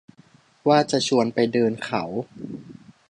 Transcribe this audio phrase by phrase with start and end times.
[0.67, 2.03] ว่าจะชวนไปเดินเขา